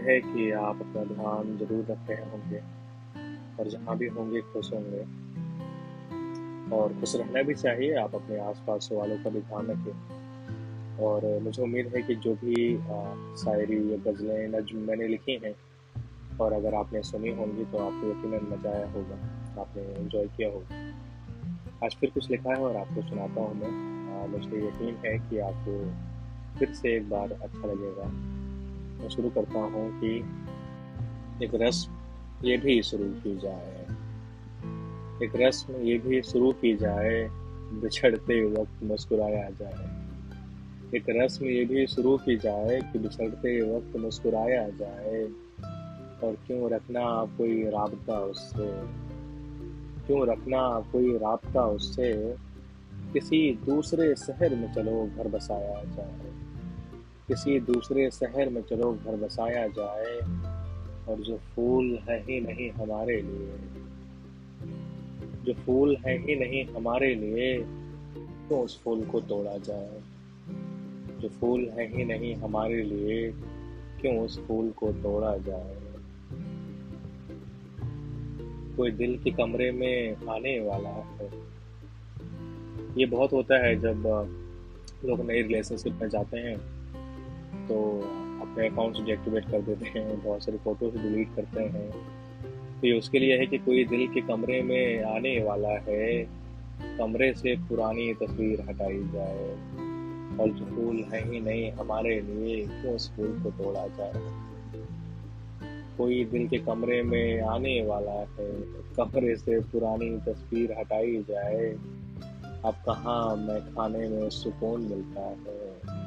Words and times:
है 0.00 0.20
कि 0.20 0.50
आप 0.50 0.80
अपना 0.80 1.04
ध्यान 1.04 1.56
ज़रूर 1.58 1.84
रख 1.90 2.10
रहे 2.10 2.30
होंगे। 2.30 2.60
और 3.60 3.68
जहाँ 3.68 3.96
भी 3.98 4.06
होंगे, 4.08 4.40
खुश 4.42 4.72
होंगे। 4.72 5.02
और 6.76 6.92
खुश 7.00 7.14
रहना 7.16 7.42
भी 7.42 7.54
चाहिए, 7.54 7.94
आप 7.94 8.14
अपने 8.14 8.38
आसपास 8.40 8.88
वालों 8.92 9.16
का 9.16 9.30
भी 9.30 9.40
ध्यान 9.40 9.66
रखें। 9.66 10.20
और 10.98 11.40
मुझे 11.42 11.62
उम्मीद 11.62 11.92
है 11.96 12.02
कि 12.02 12.14
जो 12.14 12.34
भी 12.34 12.76
शायरी 13.36 13.78
या 13.92 13.96
गज़लें 14.10 14.48
नज्म 14.48 14.78
मैंने 14.78 15.08
लिखी 15.08 15.40
हैं, 15.44 15.54
और 16.38 16.52
अगर 16.52 16.74
आपने 16.74 17.02
सुनी 17.02 17.30
होंगी 17.30 17.64
तो 17.64 17.78
आपको 17.78 18.10
यकीन 18.10 18.48
मज़ा 18.52 18.70
आया 18.70 18.90
होगा, 18.90 19.16
आपने 19.60 19.82
इन्जॉय 19.98 20.26
किया 20.26 20.48
होगा। 20.48 21.86
आज 21.86 21.96
फिर 22.00 22.10
कुछ 22.10 22.30
लिखा 22.30 22.50
है 22.50 22.56
और 22.56 22.76
आपको 22.76 23.02
सुनाता 23.02 23.40
हूँ 23.40 23.54
मैं। 23.54 24.28
मुझे 24.28 24.66
यकीन 24.68 24.96
है 25.04 25.18
कि 25.18 25.38
आपको 25.38 25.74
फिर 26.58 26.72
से 26.74 26.96
एक 26.96 27.08
बार 27.10 27.32
अच्छा 27.32 27.66
लगेगा। 27.66 28.06
मैं 29.00 29.08
शुरू 29.08 29.30
करता 29.30 29.58
हूँ 29.58 30.00
कि 30.00 30.16
एक 31.44 31.50
रस्म 31.54 31.92
ये 32.46 32.56
भी 32.56 32.82
शुरू 32.82 33.04
की 33.04 33.38
जाए। 33.38 33.86
एक 35.22 35.32
रस्म 35.36 35.74
ये 35.74 35.98
भी 35.98 36.22
शुरू 36.22 36.52
की 36.52 36.76
जाए, 36.76 37.28
बिछड़ते 37.72 38.44
वक्त 38.44 38.84
मुस्कुराया 38.84 39.50
जाए। 39.50 40.00
एक 40.96 41.04
रस्म 41.08 41.46
ये 41.46 41.64
भी 41.64 41.86
शुरू 41.86 42.16
की 42.16 42.36
जाए 42.36 42.80
कि 42.80 42.98
बिछड़ते 42.98 43.76
वक्त 43.76 43.96
मुस्कुराया 43.96 44.68
जाए। 44.68 45.28
और 46.24 46.36
क्यों 46.46 46.70
रखना 46.70 47.24
कोई 47.38 47.62
रबता 47.62 48.18
उससे? 48.18 48.82
क्यों 50.06 50.26
रखना 50.26 50.80
कोई 50.92 51.16
रबता 51.16 51.64
उससे? 51.64 52.34
किसी 53.12 53.58
दूसरे 53.66 54.14
शहर 54.14 54.54
में 54.54 54.74
चलो, 54.74 55.10
घर 55.16 55.28
बसाया 55.28 55.84
जाए। 55.84 56.49
किसी 57.30 57.60
दूसरे 57.60 58.10
शहर 58.10 58.48
में 58.48 58.62
चलो, 58.62 58.92
घर 58.92 59.16
बसाया 59.16 59.66
जाए, 59.66 60.16
और 61.08 61.20
जो 61.20 61.36
फूल 61.36 61.98
है 62.08 62.20
ही 62.20 62.40
नहीं 62.40 62.70
हमारे 62.70 63.20
लिए। 63.20 63.52
जो 65.44 65.54
फूल 65.54 65.96
है 65.96 66.18
ही 66.18 66.36
नहीं 66.36 66.64
हमारे 66.64 67.14
लिए 67.14 67.58
तो 68.48 68.60
उस 68.60 68.82
फूल 68.82 69.04
को 69.04 69.20
तोड़ा 69.20 69.56
जाए। 69.56 70.00
जो 71.20 71.28
फूल 71.28 71.68
है 71.68 71.96
ही 71.96 72.04
नहीं 72.04 72.34
हमारे 72.34 72.82
लिए, 72.82 73.30
क्यों 74.00 74.18
उस 74.18 74.46
फूल 74.46 74.70
को 74.70 74.92
तोड़ा 74.92 75.36
जाए? 75.36 75.76
कोई 78.76 78.90
दिल 78.90 79.18
के 79.18 79.30
कमरे 79.30 79.72
में 79.72 80.16
आने 80.16 80.60
वाला 80.60 80.88
है। 80.88 81.30
ये 82.98 83.06
बहुत 83.06 83.32
होता 83.32 83.66
है 83.66 83.76
जब 83.76 84.02
लोग 85.04 85.20
नए 85.20 85.42
रिलेशनशिप 85.42 85.98
में 86.02 86.08
जाते 86.08 86.38
हैं। 86.38 86.79
तो 87.68 88.00
अपने 88.40 88.68
अकाउंट 88.68 89.04
डीएक्टिवेट 89.04 89.50
कर 89.50 89.62
देते 89.62 89.98
हैं, 89.98 90.24
बहुत 90.24 90.44
सारी 90.44 90.58
फ़ोटोज़ 90.58 90.96
डिलीट 90.96 91.28
करते 91.36 91.62
हैं। 91.62 91.90
तो 92.80 92.86
ये 92.86 92.98
उसके 92.98 93.18
लिए 93.18 93.38
है 93.38 93.46
कि 93.46 93.58
कोई 93.58 93.84
दिल 93.84 94.06
के 94.08 94.20
कमरे 94.20 94.62
में 94.62 95.02
आने 95.02 95.44
वाला 95.44 95.68
है, 95.68 96.28
कमरे 96.98 97.32
से 97.34 97.56
पुरानी 97.56 98.14
तस्वीर 98.14 98.60
हटाई 98.60 99.02
जाए 99.14 99.50
और 100.40 100.48
जो 100.48 100.64
फूल 100.64 100.96
है 100.96 101.32
ही 101.32 101.40
नहीं 101.40 101.72
हमारे 101.72 102.20
लिए, 102.20 102.66
क्यों 102.66 102.94
उस 102.94 103.10
फूल 103.16 103.40
को 103.42 103.50
तोड़ा 103.50 103.86
जाए? 103.86 104.12
कोई 105.98 106.24
दिल 106.24 106.48
के 106.48 106.58
कमरे 106.58 107.02
में 107.02 107.40
आने 107.40 107.82
वाला 107.86 108.12
है, 108.12 108.50
कमरे 108.96 109.36
से 109.36 109.60
पुरानी 109.60 110.10
तस्वीर 110.10 110.72
हटाई 110.78 111.24
जाए, 111.28 111.66
अब 112.64 112.74
कहाँ 112.86 113.36
मैं 113.36 113.60
खाने 113.60 114.08
में 114.08 114.30
सुकून 114.30 114.80
मिलता 114.80 115.20
है? 115.20 115.99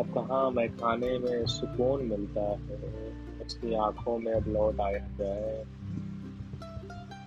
अब 0.00 0.14
कहाँ 0.14 0.50
मैं 0.50 0.76
खाने 0.76 1.18
में 1.18 1.46
सुकून 1.46 2.04
मिलता 2.04 2.40
है? 2.40 3.12
उसकी 3.46 3.74
आँखों 3.74 4.18
में 4.18 4.32
अब 4.32 4.48
लौट 4.48 4.80
आया 4.80 4.98
जाए 4.98 5.64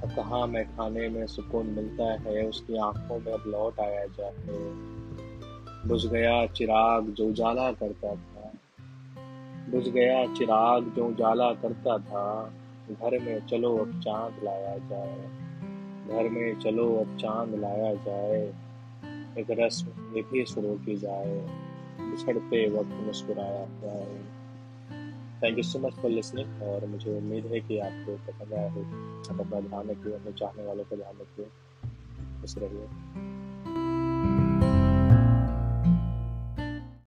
अब 0.03 0.09
कहाँ 0.15 0.47
मैं 0.47 0.65
खाने 0.65 1.09
में 1.09 1.27
सुकून 1.27 1.65
मिलता 1.65 2.13
है? 2.13 2.47
उसकी 2.47 2.77
आँखों 2.77 3.19
में 3.19 3.33
अब 3.33 3.43
लौट 3.47 3.79
आया 3.79 4.05
जाए। 4.05 4.35
बुझ 5.87 6.07
गया 6.07 6.45
चिराग 6.47 7.05
जो 7.05 7.27
उजाला 7.27 7.71
करता 7.71 8.15
था। 8.15 8.53
बुझ 9.71 9.89
गया 9.89 10.33
चिराग 10.33 10.83
जो 10.95 11.07
उजाला 11.07 11.53
करता 11.53 11.97
था। 11.97 12.53
घर 12.91 13.19
में 13.19 13.47
चलो 13.47 13.77
अब 13.77 13.99
चाँद 13.99 14.43
लाया 14.43 14.77
जाए। 14.77 15.17
घर 16.07 16.29
में 16.29 16.59
चलो 16.59 16.95
अब 16.95 17.17
चाँद 17.17 17.55
लाया 17.55 17.93
जाए। 17.93 18.53
एक 19.37 19.47
रस्म 19.51 20.15
ये 20.15 20.21
भी 20.21 20.45
शुरू 20.45 20.73
की 20.85 20.95
जाए। 20.95 21.68
बिछड़ते 22.19 22.69
वक्त 22.69 22.89
मुस्कुराया 22.89 23.59
है। 23.59 24.23
Thank 25.43 25.57
you 25.57 25.63
so 25.63 25.79
much 25.79 25.93
for 25.93 26.11
listening 26.11 26.63
और 26.63 26.85
मुझे 26.85 27.17
उम्मीद 27.17 27.45
है 27.45 27.59
कि 27.59 27.79
आपको 27.79 28.31
पसंद 28.31 28.53
आया 28.53 28.71
हो 28.71 28.81
आप 29.33 29.39
अपना 29.39 29.59
ध्यान 29.59 29.89
रखिए, 29.89 30.13
अपने 30.13 30.31
चाहने 30.31 30.65
वालों 30.65 30.83
का 30.83 30.95
ध्यान 30.95 31.13
रखिए। 31.21 31.45
खुश 32.41 32.55
रहिए। 32.57 33.28